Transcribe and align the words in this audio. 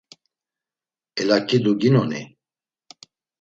Elaǩidu 1.19 1.71
ginoni? 1.81 2.21